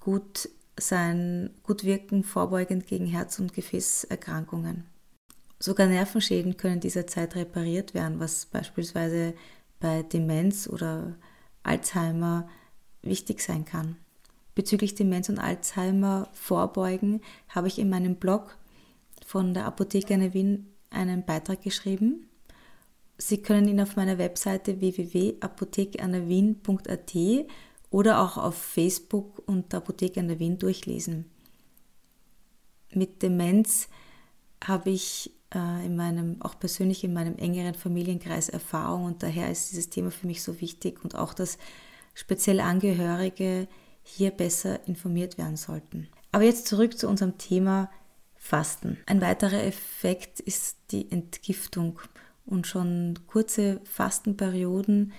gut 0.00 0.49
sein, 0.78 1.50
gut 1.62 1.85
wirken, 1.85 2.25
vorbeugend 2.25 2.87
gegen 2.87 3.07
Herz- 3.07 3.38
und 3.38 3.54
Gefäßerkrankungen. 3.54 4.85
Sogar 5.59 5.87
Nervenschäden 5.87 6.57
können 6.57 6.80
dieser 6.80 7.07
Zeit 7.07 7.37
repariert 7.37 7.95
werden, 7.95 8.19
was 8.19 8.47
beispielsweise 8.47 9.35
bei 9.78 10.02
Demenz 10.02 10.66
oder 10.69 11.16
Alzheimer 11.62 12.49
wichtig 13.02 13.40
sein 13.40 13.64
kann. 13.64 13.97
Bezüglich 14.60 14.94
Demenz 14.94 15.30
und 15.30 15.38
Alzheimer 15.38 16.28
vorbeugen 16.34 17.22
habe 17.48 17.66
ich 17.66 17.78
in 17.78 17.88
meinem 17.88 18.16
Blog 18.16 18.58
von 19.24 19.54
der 19.54 19.64
Apotheke 19.64 20.12
in 20.12 20.34
Wien 20.34 20.66
einen 20.90 21.24
Beitrag 21.24 21.62
geschrieben. 21.62 22.28
Sie 23.16 23.40
können 23.40 23.68
ihn 23.68 23.80
auf 23.80 23.96
meiner 23.96 24.18
Webseite 24.18 24.82
www.apothekeanerwien.at 24.82 27.16
oder 27.88 28.20
auch 28.20 28.36
auf 28.36 28.54
Facebook 28.54 29.42
und 29.46 29.72
Apotheke 29.72 30.20
an 30.20 30.28
der 30.28 30.40
Wien 30.40 30.58
durchlesen. 30.58 31.24
Mit 32.92 33.22
Demenz 33.22 33.88
habe 34.62 34.90
ich 34.90 35.32
äh, 35.54 35.86
in 35.86 35.96
meinem, 35.96 36.36
auch 36.42 36.58
persönlich 36.58 37.02
in 37.02 37.14
meinem 37.14 37.38
engeren 37.38 37.72
Familienkreis 37.72 38.50
Erfahrung 38.50 39.04
und 39.04 39.22
daher 39.22 39.50
ist 39.50 39.72
dieses 39.72 39.88
Thema 39.88 40.10
für 40.10 40.26
mich 40.26 40.42
so 40.42 40.60
wichtig 40.60 41.02
und 41.02 41.14
auch, 41.14 41.32
dass 41.32 41.56
speziell 42.12 42.60
Angehörige 42.60 43.66
hier 44.10 44.30
besser 44.30 44.86
informiert 44.86 45.38
werden 45.38 45.56
sollten. 45.56 46.08
Aber 46.32 46.44
jetzt 46.44 46.66
zurück 46.66 46.98
zu 46.98 47.08
unserem 47.08 47.38
Thema 47.38 47.90
Fasten. 48.36 48.98
Ein 49.06 49.20
weiterer 49.20 49.62
Effekt 49.64 50.40
ist 50.40 50.78
die 50.90 51.10
Entgiftung 51.10 52.00
und 52.46 52.66
schon 52.66 53.18
kurze 53.26 53.80
Fastenperioden 53.84 55.12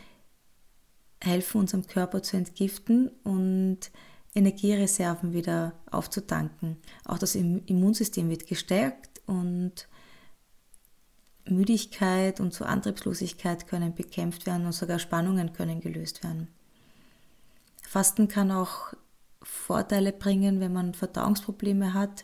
helfen 1.21 1.59
unserem 1.59 1.85
Körper 1.85 2.23
zu 2.23 2.37
entgiften 2.37 3.09
und 3.23 3.91
Energiereserven 4.33 5.33
wieder 5.33 5.73
aufzutanken. 5.89 6.77
Auch 7.05 7.19
das 7.19 7.35
Immunsystem 7.35 8.29
wird 8.29 8.47
gestärkt 8.47 9.21
und 9.27 9.87
Müdigkeit 11.45 12.39
und 12.39 12.53
so 12.53 12.65
Antriebslosigkeit 12.65 13.67
können 13.67 13.93
bekämpft 13.93 14.45
werden 14.45 14.65
und 14.65 14.73
sogar 14.73 14.99
Spannungen 14.99 15.53
können 15.53 15.81
gelöst 15.81 16.23
werden. 16.23 16.47
Fasten 17.91 18.29
kann 18.29 18.51
auch 18.51 18.93
Vorteile 19.41 20.13
bringen, 20.13 20.61
wenn 20.61 20.71
man 20.71 20.93
Verdauungsprobleme 20.93 21.93
hat 21.93 22.23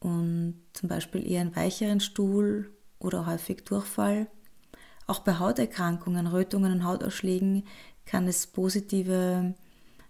und 0.00 0.62
zum 0.72 0.88
Beispiel 0.88 1.30
eher 1.30 1.42
einen 1.42 1.54
weicheren 1.54 2.00
Stuhl 2.00 2.72
oder 2.98 3.26
häufig 3.26 3.64
Durchfall. 3.64 4.28
Auch 5.06 5.18
bei 5.18 5.38
Hauterkrankungen, 5.38 6.26
Rötungen 6.26 6.72
und 6.72 6.84
Hautausschlägen 6.84 7.64
kann 8.06 8.26
es 8.28 8.46
positive 8.46 9.54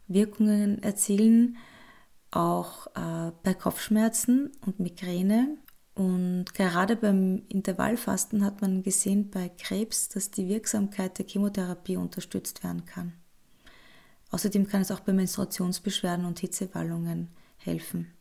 Wirkungen 0.07 0.81
erzielen, 0.81 1.57
auch 2.31 2.87
äh, 2.95 3.33
bei 3.43 3.53
Kopfschmerzen 3.53 4.53
und 4.65 4.79
Migräne. 4.79 5.57
Und 5.97 6.55
gerade 6.55 6.95
beim 6.95 7.43
Intervallfasten 7.49 8.45
hat 8.45 8.61
man 8.61 8.85
gesehen 8.85 9.29
bei 9.29 9.49
Krebs, 9.49 10.09
dass 10.09 10.31
die 10.31 10.47
Wirksamkeit 10.47 11.19
der 11.19 11.27
Chemotherapie 11.27 11.97
unterstützt 11.97 12.63
werden 12.63 12.85
kann. 12.85 13.15
Außerdem 14.31 14.67
kann 14.67 14.83
es 14.83 14.91
auch 14.91 15.01
bei 15.01 15.13
Menstruationsbeschwerden 15.13 16.25
und 16.25 16.41
Hitzewallungen 16.41 17.29
helfen. 17.59 18.13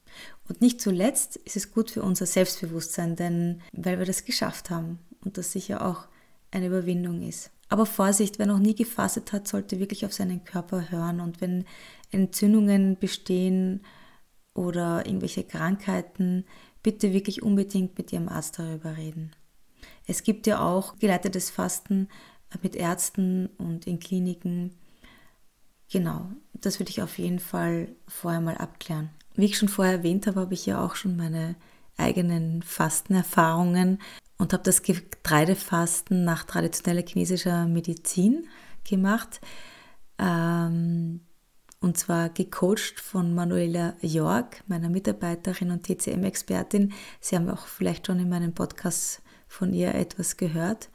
Und 0.47 0.61
nicht 0.61 0.79
zuletzt 0.79 1.35
ist 1.37 1.55
es 1.55 1.71
gut 1.71 1.91
für 1.91 2.03
unser 2.03 2.25
Selbstbewusstsein, 2.25 3.15
denn 3.15 3.61
weil 3.73 3.99
wir 3.99 4.05
das 4.05 4.25
geschafft 4.25 4.69
haben 4.69 4.99
und 5.23 5.37
das 5.37 5.51
sicher 5.51 5.85
auch 5.85 6.07
eine 6.51 6.67
Überwindung 6.67 7.21
ist. 7.21 7.51
Aber 7.67 7.85
Vorsicht, 7.85 8.37
wer 8.37 8.45
noch 8.45 8.59
nie 8.59 8.75
gefastet 8.75 9.33
hat, 9.33 9.47
sollte 9.47 9.79
wirklich 9.79 10.05
auf 10.05 10.13
seinen 10.13 10.43
Körper 10.43 10.91
hören. 10.91 11.19
Und 11.19 11.41
wenn 11.41 11.65
Entzündungen 12.11 12.97
bestehen 12.97 13.81
oder 14.53 15.05
irgendwelche 15.05 15.43
Krankheiten, 15.43 16.45
bitte 16.83 17.11
wirklich 17.11 17.41
unbedingt 17.41 17.97
mit 17.97 18.13
Ihrem 18.13 18.29
Arzt 18.29 18.59
darüber 18.59 18.95
reden. 18.97 19.31
Es 20.05 20.21
gibt 20.21 20.45
ja 20.45 20.61
auch 20.61 20.97
geleitetes 20.99 21.49
Fasten 21.49 22.07
mit 22.61 22.75
Ärzten 22.75 23.47
und 23.57 23.87
in 23.87 23.99
Kliniken. 23.99 24.75
Genau, 25.91 26.29
das 26.53 26.79
würde 26.79 26.89
ich 26.89 27.01
auf 27.01 27.17
jeden 27.17 27.39
Fall 27.39 27.89
vorher 28.07 28.41
mal 28.41 28.57
abklären. 28.57 29.09
Wie 29.35 29.45
ich 29.45 29.57
schon 29.57 29.69
vorher 29.69 29.97
erwähnt 29.97 30.27
habe, 30.27 30.41
habe 30.41 30.53
ich 30.53 30.65
ja 30.65 30.83
auch 30.83 30.95
schon 30.95 31.15
meine 31.15 31.55
eigenen 31.97 32.61
Fastenerfahrungen 32.63 33.99
und 34.37 34.53
habe 34.53 34.63
das 34.63 34.81
Getreidefasten 34.81 36.23
nach 36.23 36.43
traditioneller 36.43 37.05
chinesischer 37.05 37.67
Medizin 37.67 38.47
gemacht. 38.83 39.39
Ähm, 40.17 41.21
und 41.79 41.97
zwar 41.97 42.29
gecoacht 42.29 42.99
von 42.99 43.35
Manuela 43.35 43.95
York, 44.01 44.63
meiner 44.67 44.89
Mitarbeiterin 44.89 45.71
und 45.71 45.83
TCM-Expertin. 45.83 46.93
Sie 47.19 47.35
haben 47.35 47.49
auch 47.49 47.67
vielleicht 47.67 48.07
schon 48.07 48.19
in 48.19 48.29
meinem 48.29 48.53
Podcast 48.53 49.21
von 49.47 49.73
ihr 49.73 49.93
etwas 49.93 50.37
gehört. 50.37 50.89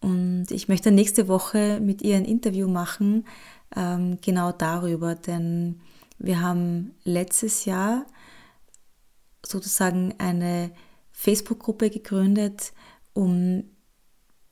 Und 0.00 0.50
ich 0.50 0.68
möchte 0.68 0.92
nächste 0.92 1.26
Woche 1.26 1.80
mit 1.80 2.02
ihr 2.02 2.16
ein 2.16 2.24
Interview 2.24 2.68
machen, 2.68 3.26
ähm, 3.74 4.18
genau 4.20 4.52
darüber, 4.52 5.14
denn 5.14 5.80
wir 6.18 6.40
haben 6.40 6.94
letztes 7.04 7.64
Jahr 7.64 8.06
sozusagen 9.44 10.14
eine 10.18 10.70
Facebook-Gruppe 11.12 11.90
gegründet, 11.90 12.72
um 13.12 13.64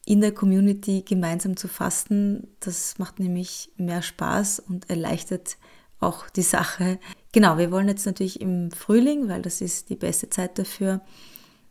in 0.07 0.21
der 0.21 0.33
Community 0.33 1.03
gemeinsam 1.03 1.57
zu 1.57 1.69
fasten. 1.69 2.49
Das 2.61 2.99
macht 2.99 3.19
nämlich 3.19 3.73
mehr 3.77 4.03
Spaß 4.03 4.61
und 4.61 4.91
erleichtert 4.91 5.57
auch 6.01 6.29
die 6.31 6.43
Sache. 6.43 6.99
Genau, 7.33 7.59
wir 7.59 7.71
wollen 7.71 7.89
jetzt 7.89 8.07
natürlich 8.07 8.41
im 8.41 8.71
Frühling, 8.71 9.29
weil 9.29 9.43
das 9.43 9.61
ist 9.61 9.89
die 9.89 9.97
beste 9.97 10.29
Zeit 10.29 10.59
dafür, 10.59 11.01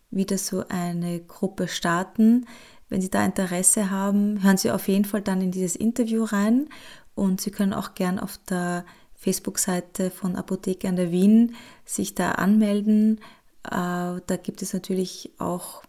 wieder 0.09 0.37
so 0.37 0.65
eine 0.69 1.21
Gruppe 1.21 1.67
starten. 1.67 2.45
Wenn 2.89 3.01
Sie 3.01 3.09
da 3.09 3.25
Interesse 3.25 3.89
haben, 3.89 4.43
hören 4.43 4.57
Sie 4.57 4.71
auf 4.71 4.87
jeden 4.87 5.05
Fall 5.05 5.21
dann 5.21 5.41
in 5.41 5.51
dieses 5.51 5.75
Interview 5.75 6.23
rein 6.23 6.67
und 7.15 7.41
Sie 7.41 7.51
können 7.51 7.73
auch 7.73 7.93
gern 7.93 8.19
auf 8.19 8.37
der 8.49 8.85
Facebook-Seite 9.15 10.11
von 10.11 10.35
Apotheke 10.35 10.87
an 10.87 10.95
der 10.95 11.11
Wien 11.11 11.55
sich 11.85 12.15
da 12.15 12.33
anmelden. 12.33 13.19
Äh, 13.63 13.69
da 13.71 14.37
gibt 14.41 14.61
es 14.61 14.73
natürlich 14.73 15.31
auch 15.37 15.83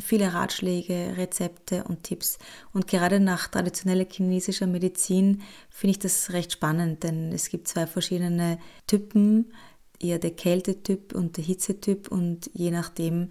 viele 0.00 0.32
Ratschläge, 0.32 1.14
Rezepte 1.16 1.84
und 1.84 2.04
Tipps. 2.04 2.38
Und 2.72 2.86
gerade 2.86 3.20
nach 3.20 3.48
traditioneller 3.48 4.06
chinesischer 4.08 4.66
Medizin 4.66 5.42
finde 5.70 5.92
ich 5.92 5.98
das 5.98 6.30
recht 6.32 6.52
spannend, 6.52 7.02
denn 7.02 7.32
es 7.32 7.48
gibt 7.48 7.68
zwei 7.68 7.86
verschiedene 7.86 8.58
Typen, 8.86 9.52
eher 9.98 10.18
der 10.18 10.30
Kältetyp 10.30 11.14
und 11.14 11.36
der 11.36 11.44
Hitzetyp 11.44 12.08
und 12.08 12.48
je 12.54 12.70
nachdem 12.70 13.30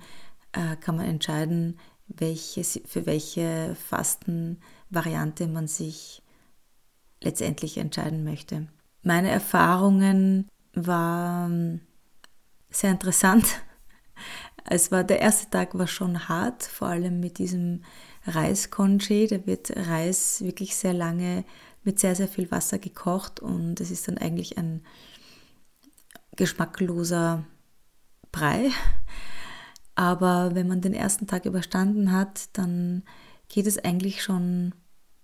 äh, 0.52 0.76
kann 0.78 0.98
man 0.98 1.06
entscheiden, 1.06 1.80
welche, 2.08 2.64
für 2.64 3.06
welche 3.06 3.76
Fastenvariante 3.88 5.48
man 5.48 5.68
sich 5.68 6.22
letztendlich 7.22 7.78
entscheiden 7.78 8.24
möchte. 8.24 8.68
Meine 9.04 9.30
Erfahrungen 9.30 10.48
waren 10.74 11.82
sehr 12.70 12.92
interessant 12.92 13.46
es 14.70 14.92
war, 14.92 15.04
der 15.04 15.22
erste 15.22 15.50
Tag 15.50 15.78
war 15.78 15.88
schon 15.88 16.28
hart, 16.28 16.64
vor 16.64 16.90
allem 16.90 17.20
mit 17.20 17.38
diesem 17.38 17.84
Reiskonji. 18.26 19.28
Da 19.28 19.46
wird 19.46 19.72
Reis 19.76 20.42
wirklich 20.42 20.76
sehr 20.76 20.94
lange 20.94 21.46
mit 21.84 22.00
sehr, 22.00 22.16
sehr 22.16 22.28
viel 22.28 22.52
Wasser 22.52 22.80
gekocht 22.80 23.40
und 23.40 23.80
es 23.80 23.92
ist 23.92 24.08
dann 24.08 24.18
eigentlich 24.18 24.58
ein 24.58 24.84
geschmackloser 26.36 27.46
Brei. 28.32 28.70
Aber 29.96 30.54
wenn 30.54 30.68
man 30.68 30.82
den 30.82 30.94
ersten 30.94 31.28
Tag 31.28 31.46
überstanden 31.46 32.12
hat, 32.12 32.50
dann 32.54 33.04
geht 33.48 33.66
es 33.66 33.80
eigentlich 33.80 34.22
schon 34.22 34.76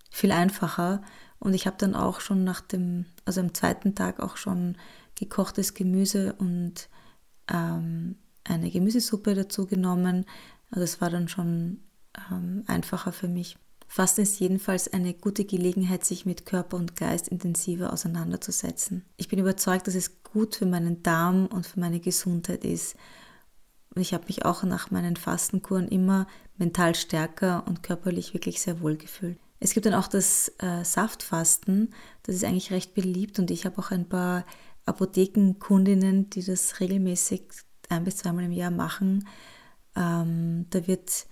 viel 0.09 0.31
einfacher. 0.31 1.01
Und 1.43 1.53
ich 1.53 1.67
habe 1.67 1.75
dann 1.77 1.93
auch 1.93 2.21
schon 2.21 2.45
nach 2.45 2.61
dem, 2.61 3.05
also 3.25 3.41
am 3.41 3.53
zweiten 3.53 3.95
Tag 3.95 4.21
auch 4.21 4.37
schon 4.37 4.77
gekochtes 5.15 5.73
Gemüse 5.73 6.33
und 6.37 6.87
ähm, 7.51 8.15
eine 8.45 8.71
Gemüsesuppe 8.71 9.35
dazu 9.35 9.67
genommen. 9.67 10.25
Also 10.71 10.85
es 10.85 11.01
war 11.01 11.09
dann 11.09 11.27
schon 11.27 11.81
ähm, 12.31 12.63
einfacher 12.67 13.11
für 13.11 13.27
mich. 13.27 13.57
Fasten 13.89 14.21
ist 14.21 14.39
jedenfalls 14.39 14.91
eine 14.93 15.13
gute 15.13 15.43
Gelegenheit, 15.43 16.05
sich 16.05 16.25
mit 16.25 16.45
Körper 16.45 16.77
und 16.77 16.95
Geist 16.95 17.27
intensiver 17.27 17.91
auseinanderzusetzen. 17.91 19.03
Ich 19.17 19.27
bin 19.27 19.37
überzeugt, 19.37 19.87
dass 19.87 19.95
es 19.95 20.23
gut 20.23 20.55
für 20.55 20.65
meinen 20.65 21.03
Darm 21.03 21.47
und 21.47 21.67
für 21.67 21.81
meine 21.81 21.99
Gesundheit 21.99 22.63
ist. 22.63 22.95
Und 23.93 24.01
ich 24.01 24.13
habe 24.13 24.27
mich 24.27 24.45
auch 24.45 24.63
nach 24.63 24.91
meinen 24.91 25.17
Fastenkuren 25.17 25.89
immer 25.89 26.25
mental 26.55 26.95
stärker 26.95 27.67
und 27.67 27.83
körperlich 27.83 28.33
wirklich 28.33 28.61
sehr 28.61 28.79
wohl 28.79 28.95
gefühlt. 28.95 29.37
Es 29.63 29.73
gibt 29.73 29.85
dann 29.85 29.93
auch 29.93 30.09
das 30.09 30.51
äh, 30.57 30.83
Saftfasten, 30.83 31.93
das 32.23 32.35
ist 32.35 32.43
eigentlich 32.43 32.71
recht 32.71 32.93
beliebt 32.93 33.39
und 33.39 33.49
ich 33.49 33.65
habe 33.65 33.77
auch 33.77 33.91
ein 33.91 34.09
paar 34.09 34.45
Apothekenkundinnen, 34.85 36.29
die 36.29 36.43
das 36.43 36.81
regelmäßig 36.81 37.43
ein 37.87 38.03
bis 38.03 38.17
zweimal 38.17 38.43
im 38.43 38.51
Jahr 38.51 38.71
machen. 38.71 39.25
Ähm, 39.95 40.65
da 40.69 40.85
wird 40.85 41.27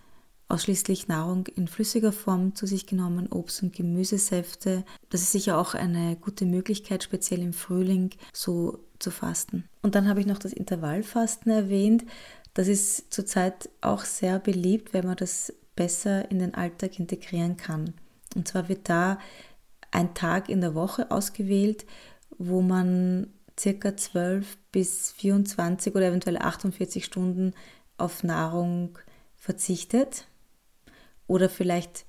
ausschließlich 0.47 1.09
Nahrung 1.09 1.45
in 1.47 1.67
flüssiger 1.67 2.13
Form 2.13 2.55
zu 2.55 2.65
sich 2.65 2.85
genommen, 2.85 3.27
Obst- 3.27 3.63
und 3.63 3.75
Gemüsesäfte. 3.75 4.85
Das 5.09 5.23
ist 5.23 5.33
sicher 5.33 5.57
auch 5.57 5.73
eine 5.73 6.15
gute 6.15 6.45
Möglichkeit, 6.45 7.03
speziell 7.03 7.41
im 7.41 7.51
Frühling 7.51 8.11
so 8.31 8.79
zu 8.99 9.11
fasten. 9.11 9.65
Und 9.81 9.95
dann 9.95 10.07
habe 10.07 10.21
ich 10.21 10.25
noch 10.25 10.39
das 10.39 10.53
Intervallfasten 10.53 11.51
erwähnt. 11.51 12.05
Das 12.53 12.69
ist 12.69 13.13
zurzeit 13.13 13.69
auch 13.81 14.05
sehr 14.05 14.39
beliebt, 14.39 14.93
wenn 14.93 15.05
man 15.05 15.17
das 15.17 15.53
besser 15.75 16.31
in 16.31 16.39
den 16.39 16.53
Alltag 16.53 16.97
integrieren 16.97 17.57
kann. 17.57 17.93
Und 18.35 18.47
zwar 18.47 18.69
wird 18.69 18.89
da 18.89 19.19
ein 19.91 20.13
Tag 20.13 20.49
in 20.49 20.61
der 20.61 20.75
Woche 20.75 21.11
ausgewählt, 21.11 21.85
wo 22.37 22.61
man 22.61 23.27
circa 23.59 23.95
12 23.95 24.57
bis 24.71 25.11
24 25.11 25.93
oder 25.95 26.07
eventuell 26.07 26.37
48 26.37 27.05
Stunden 27.05 27.53
auf 27.97 28.23
Nahrung 28.23 28.97
verzichtet 29.35 30.27
oder 31.27 31.49
vielleicht 31.49 32.05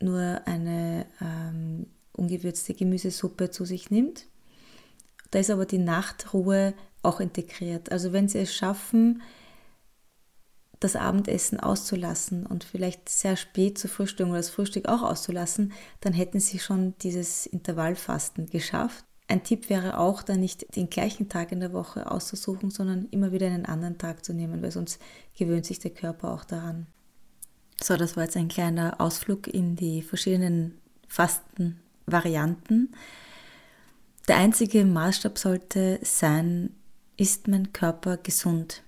nur 0.00 0.42
eine 0.44 1.06
ähm, 1.20 1.86
ungewürzte 2.12 2.74
Gemüsesuppe 2.74 3.50
zu 3.50 3.64
sich 3.64 3.90
nimmt. 3.90 4.26
Da 5.30 5.38
ist 5.38 5.50
aber 5.50 5.66
die 5.66 5.78
Nachtruhe 5.78 6.74
auch 7.02 7.20
integriert. 7.20 7.90
Also 7.90 8.12
wenn 8.12 8.28
Sie 8.28 8.38
es 8.38 8.54
schaffen, 8.54 9.22
das 10.80 10.96
Abendessen 10.96 11.58
auszulassen 11.58 12.46
und 12.46 12.64
vielleicht 12.64 13.08
sehr 13.08 13.36
spät 13.36 13.78
zu 13.78 13.88
frühstücken 13.88 14.30
oder 14.30 14.40
das 14.40 14.50
Frühstück 14.50 14.88
auch 14.88 15.02
auszulassen, 15.02 15.72
dann 16.00 16.12
hätten 16.12 16.40
Sie 16.40 16.58
schon 16.58 16.94
dieses 17.02 17.46
Intervallfasten 17.46 18.46
geschafft. 18.46 19.04
Ein 19.28 19.42
Tipp 19.42 19.70
wäre 19.70 19.98
auch, 19.98 20.22
da 20.22 20.36
nicht 20.36 20.76
den 20.76 20.88
gleichen 20.88 21.28
Tag 21.28 21.50
in 21.50 21.60
der 21.60 21.72
Woche 21.72 22.10
auszusuchen, 22.10 22.70
sondern 22.70 23.06
immer 23.10 23.32
wieder 23.32 23.46
einen 23.46 23.66
anderen 23.66 23.98
Tag 23.98 24.24
zu 24.24 24.32
nehmen, 24.32 24.62
weil 24.62 24.70
sonst 24.70 25.00
gewöhnt 25.36 25.66
sich 25.66 25.80
der 25.80 25.90
Körper 25.90 26.32
auch 26.32 26.44
daran. 26.44 26.86
So, 27.82 27.96
das 27.96 28.16
war 28.16 28.24
jetzt 28.24 28.36
ein 28.36 28.48
kleiner 28.48 29.00
Ausflug 29.00 29.48
in 29.48 29.76
die 29.76 30.02
verschiedenen 30.02 30.78
Fastenvarianten. 31.08 32.94
Der 34.28 34.36
einzige 34.36 34.84
Maßstab 34.84 35.38
sollte 35.38 35.98
sein, 36.02 36.70
ist 37.16 37.48
mein 37.48 37.72
Körper 37.72 38.16
gesund? 38.16 38.82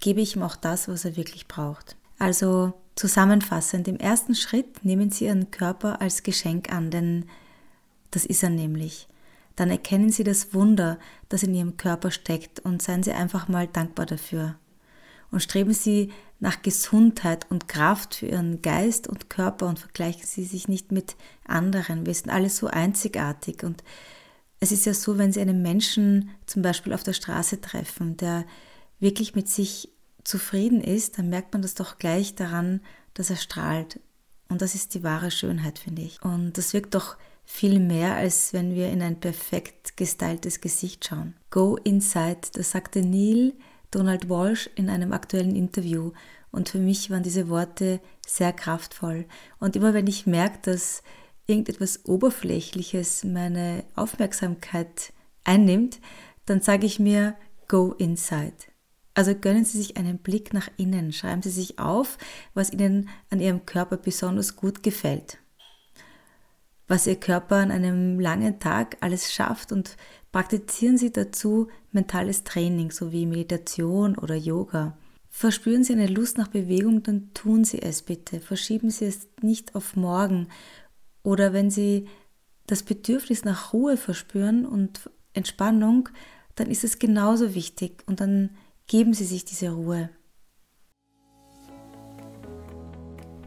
Gebe 0.00 0.20
ich 0.20 0.36
ihm 0.36 0.42
auch 0.42 0.56
das, 0.56 0.88
was 0.88 1.04
er 1.04 1.16
wirklich 1.16 1.48
braucht? 1.48 1.96
Also 2.18 2.72
zusammenfassend, 2.94 3.88
im 3.88 3.96
ersten 3.96 4.34
Schritt 4.34 4.84
nehmen 4.84 5.10
Sie 5.10 5.26
Ihren 5.26 5.50
Körper 5.50 6.00
als 6.00 6.22
Geschenk 6.22 6.72
an, 6.72 6.90
denn 6.90 7.26
das 8.10 8.24
ist 8.24 8.42
er 8.42 8.50
nämlich 8.50 9.08
dann 9.58 9.70
erkennen 9.70 10.10
Sie 10.10 10.22
das 10.22 10.54
Wunder, 10.54 10.98
das 11.28 11.42
in 11.42 11.52
Ihrem 11.52 11.76
Körper 11.76 12.12
steckt 12.12 12.60
und 12.60 12.80
seien 12.80 13.02
Sie 13.02 13.10
einfach 13.10 13.48
mal 13.48 13.66
dankbar 13.66 14.06
dafür. 14.06 14.54
Und 15.32 15.42
streben 15.42 15.74
Sie 15.74 16.12
nach 16.38 16.62
Gesundheit 16.62 17.50
und 17.50 17.66
Kraft 17.66 18.14
für 18.14 18.26
Ihren 18.26 18.62
Geist 18.62 19.08
und 19.08 19.28
Körper 19.28 19.66
und 19.66 19.80
vergleichen 19.80 20.24
Sie 20.24 20.44
sich 20.44 20.68
nicht 20.68 20.92
mit 20.92 21.16
anderen. 21.44 22.06
Wir 22.06 22.14
sind 22.14 22.30
alle 22.30 22.50
so 22.50 22.68
einzigartig 22.68 23.64
und 23.64 23.82
es 24.60 24.70
ist 24.70 24.86
ja 24.86 24.94
so, 24.94 25.18
wenn 25.18 25.32
Sie 25.32 25.40
einen 25.40 25.60
Menschen 25.60 26.30
zum 26.46 26.62
Beispiel 26.62 26.92
auf 26.92 27.02
der 27.02 27.12
Straße 27.12 27.60
treffen, 27.60 28.16
der 28.16 28.44
wirklich 29.00 29.34
mit 29.34 29.48
sich 29.48 29.90
zufrieden 30.24 30.80
ist, 30.80 31.18
dann 31.18 31.28
merkt 31.28 31.52
man 31.52 31.62
das 31.62 31.74
doch 31.74 31.98
gleich 31.98 32.34
daran, 32.34 32.80
dass 33.14 33.30
er 33.30 33.36
strahlt. 33.36 34.00
Und 34.48 34.62
das 34.62 34.74
ist 34.74 34.94
die 34.94 35.02
wahre 35.02 35.30
Schönheit, 35.30 35.78
finde 35.78 36.02
ich. 36.02 36.22
Und 36.22 36.56
das 36.58 36.72
wirkt 36.72 36.94
doch 36.94 37.16
viel 37.44 37.80
mehr, 37.80 38.14
als 38.14 38.52
wenn 38.52 38.74
wir 38.74 38.90
in 38.90 39.02
ein 39.02 39.20
perfekt 39.20 39.96
gestyltes 39.96 40.60
Gesicht 40.60 41.06
schauen. 41.06 41.34
Go 41.50 41.76
inside, 41.76 42.40
das 42.52 42.72
sagte 42.72 43.00
Neil 43.00 43.54
Donald 43.90 44.28
Walsh 44.28 44.68
in 44.74 44.90
einem 44.90 45.12
aktuellen 45.12 45.56
Interview. 45.56 46.12
Und 46.50 46.68
für 46.68 46.78
mich 46.78 47.10
waren 47.10 47.22
diese 47.22 47.48
Worte 47.48 48.00
sehr 48.26 48.52
kraftvoll. 48.52 49.26
Und 49.58 49.76
immer 49.76 49.94
wenn 49.94 50.06
ich 50.06 50.26
merke, 50.26 50.58
dass 50.62 51.02
irgendetwas 51.46 52.04
Oberflächliches 52.04 53.24
meine 53.24 53.84
Aufmerksamkeit 53.94 55.12
einnimmt, 55.44 56.00
dann 56.44 56.60
sage 56.60 56.86
ich 56.86 56.98
mir, 56.98 57.34
go 57.66 57.94
inside. 57.98 58.54
Also 59.18 59.34
gönnen 59.34 59.64
Sie 59.64 59.78
sich 59.78 59.96
einen 59.96 60.18
Blick 60.18 60.54
nach 60.54 60.68
innen, 60.76 61.12
schreiben 61.12 61.42
Sie 61.42 61.50
sich 61.50 61.80
auf, 61.80 62.18
was 62.54 62.72
Ihnen 62.72 63.08
an 63.30 63.40
Ihrem 63.40 63.66
Körper 63.66 63.96
besonders 63.96 64.54
gut 64.54 64.84
gefällt 64.84 65.38
was 66.88 67.06
Ihr 67.06 67.16
Körper 67.16 67.56
an 67.56 67.70
einem 67.70 68.18
langen 68.18 68.58
Tag 68.58 68.96
alles 69.00 69.32
schafft 69.32 69.72
und 69.72 69.96
praktizieren 70.32 70.96
Sie 70.96 71.12
dazu 71.12 71.68
mentales 71.92 72.44
Training 72.44 72.90
sowie 72.90 73.26
Meditation 73.26 74.16
oder 74.16 74.34
Yoga. 74.34 74.96
Verspüren 75.28 75.84
Sie 75.84 75.92
eine 75.92 76.06
Lust 76.06 76.38
nach 76.38 76.48
Bewegung, 76.48 77.02
dann 77.02 77.32
tun 77.34 77.64
Sie 77.64 77.80
es 77.82 78.02
bitte. 78.02 78.40
Verschieben 78.40 78.90
Sie 78.90 79.04
es 79.04 79.28
nicht 79.42 79.74
auf 79.74 79.94
morgen. 79.94 80.48
Oder 81.22 81.52
wenn 81.52 81.70
Sie 81.70 82.06
das 82.66 82.82
Bedürfnis 82.82 83.44
nach 83.44 83.72
Ruhe 83.74 83.96
verspüren 83.98 84.64
und 84.64 85.10
Entspannung, 85.34 86.08
dann 86.54 86.70
ist 86.70 86.84
es 86.84 86.98
genauso 86.98 87.54
wichtig 87.54 88.02
und 88.06 88.20
dann 88.20 88.50
geben 88.88 89.12
Sie 89.12 89.24
sich 89.24 89.44
diese 89.44 89.70
Ruhe. 89.70 90.08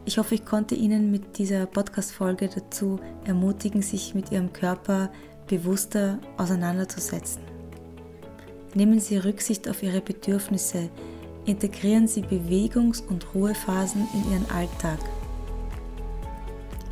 Ich 0.04 0.18
hoffe, 0.18 0.36
ich 0.36 0.44
konnte 0.44 0.76
Ihnen 0.76 1.10
mit 1.10 1.36
dieser 1.36 1.66
Podcast-Folge 1.66 2.48
dazu 2.48 3.00
ermutigen, 3.24 3.82
sich 3.82 4.14
mit 4.14 4.30
Ihrem 4.30 4.52
Körper 4.52 5.10
bewusster 5.48 6.20
auseinanderzusetzen. 6.36 7.42
Nehmen 8.74 9.00
Sie 9.00 9.16
Rücksicht 9.16 9.68
auf 9.68 9.82
Ihre 9.82 10.00
Bedürfnisse, 10.00 10.90
integrieren 11.44 12.06
Sie 12.06 12.22
Bewegungs- 12.22 13.02
und 13.02 13.34
Ruhephasen 13.34 14.06
in 14.14 14.32
Ihren 14.32 14.50
Alltag 14.50 14.98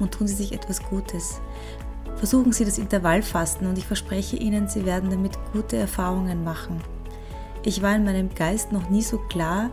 und 0.01 0.13
tun 0.13 0.27
Sie 0.27 0.35
sich 0.35 0.53
etwas 0.53 0.83
Gutes. 0.83 1.41
Versuchen 2.17 2.53
Sie 2.53 2.65
das 2.65 2.79
Intervallfasten 2.79 3.69
und 3.69 3.79
ich 3.79 3.87
verspreche 3.87 4.37
Ihnen, 4.37 4.69
Sie 4.69 4.85
werden 4.85 5.11
damit 5.11 5.39
gute 5.53 5.77
Erfahrungen 5.77 6.43
machen. 6.43 6.83
Ich 7.63 7.83
war 7.83 7.95
in 7.95 8.05
meinem 8.05 8.35
Geist 8.35 8.73
noch 8.73 8.89
nie 8.89 9.03
so 9.03 9.19
klar 9.19 9.71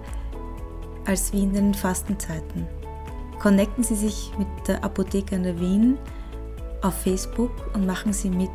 als 1.05 1.31
wie 1.31 1.43
in 1.43 1.53
den 1.53 1.73
Fastenzeiten 1.73 2.67
connecten 3.39 3.83
Sie 3.83 3.95
sich 3.95 4.31
mit 4.37 4.47
der 4.67 4.83
Apotheke 4.83 5.35
in 5.35 5.43
der 5.43 5.59
Wien 5.59 5.97
auf 6.81 7.01
Facebook 7.01 7.51
und 7.73 7.85
machen 7.85 8.13
Sie 8.13 8.29
mit. 8.29 8.51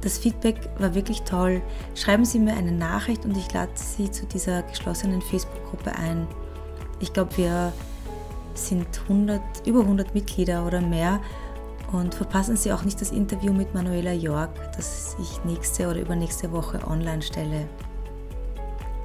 Das 0.00 0.18
Feedback 0.18 0.56
war 0.78 0.94
wirklich 0.94 1.22
toll. 1.22 1.60
Schreiben 1.94 2.24
Sie 2.24 2.38
mir 2.38 2.54
eine 2.54 2.72
Nachricht 2.72 3.24
und 3.24 3.36
ich 3.36 3.52
lade 3.52 3.72
Sie 3.74 4.10
zu 4.10 4.26
dieser 4.26 4.62
geschlossenen 4.62 5.20
Facebook-Gruppe 5.20 5.94
ein. 5.96 6.26
Ich 7.00 7.12
glaube, 7.12 7.36
wir 7.36 7.72
sind 8.54 8.86
100, 9.02 9.40
über 9.66 9.80
100 9.80 10.14
Mitglieder 10.14 10.66
oder 10.66 10.80
mehr 10.80 11.20
und 11.92 12.14
verpassen 12.14 12.56
Sie 12.56 12.72
auch 12.72 12.84
nicht 12.84 13.00
das 13.00 13.10
Interview 13.10 13.52
mit 13.52 13.74
Manuela 13.74 14.12
York, 14.12 14.50
das 14.76 15.16
ich 15.20 15.44
nächste 15.44 15.88
oder 15.88 16.00
übernächste 16.00 16.52
Woche 16.52 16.80
online 16.86 17.22
stelle. 17.22 17.68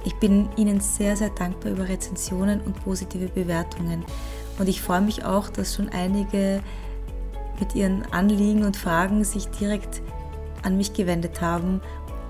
Ich 0.04 0.14
bin 0.16 0.48
Ihnen 0.56 0.80
sehr, 0.80 1.16
sehr 1.16 1.30
dankbar 1.30 1.72
über 1.72 1.88
Rezensionen 1.88 2.60
und 2.60 2.82
positive 2.84 3.26
Bewertungen. 3.28 4.04
Und 4.58 4.68
ich 4.68 4.80
freue 4.80 5.00
mich 5.00 5.24
auch, 5.24 5.48
dass 5.48 5.74
schon 5.74 5.88
einige 5.88 6.62
mit 7.58 7.74
ihren 7.74 8.04
Anliegen 8.12 8.64
und 8.64 8.76
Fragen 8.76 9.24
sich 9.24 9.48
direkt 9.48 10.02
an 10.62 10.76
mich 10.76 10.92
gewendet 10.92 11.40
haben 11.40 11.80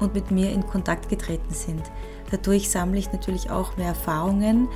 und 0.01 0.15
mit 0.15 0.31
mir 0.31 0.53
in 0.53 0.67
Kontakt 0.67 1.09
getreten 1.09 1.53
sind. 1.53 1.83
Dadurch 2.31 2.71
sammle 2.71 2.99
ich 2.99 3.13
natürlich 3.13 3.51
auch 3.51 3.77
mehr 3.77 3.89
Erfahrungen 3.89 4.69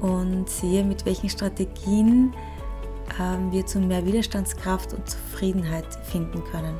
und 0.00 0.48
sehe, 0.48 0.84
mit 0.84 1.06
welchen 1.06 1.28
Strategien 1.28 2.34
wir 3.52 3.64
zu 3.66 3.78
mehr 3.78 4.04
Widerstandskraft 4.04 4.92
und 4.92 5.08
Zufriedenheit 5.08 5.86
finden 6.04 6.42
können. 6.50 6.78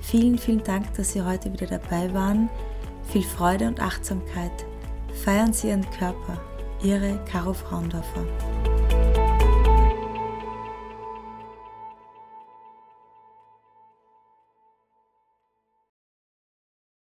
Vielen, 0.00 0.36
vielen 0.38 0.62
Dank, 0.62 0.92
dass 0.94 1.12
Sie 1.12 1.22
heute 1.22 1.52
wieder 1.52 1.66
dabei 1.66 2.12
waren. 2.12 2.48
Viel 3.04 3.22
Freude 3.22 3.68
und 3.68 3.80
Achtsamkeit. 3.80 4.66
Feiern 5.24 5.52
Sie 5.52 5.68
Ihren 5.68 5.88
Körper, 5.90 6.40
Ihre 6.82 7.18
Caro 7.24 7.52
Fraundorfer. 7.52 8.26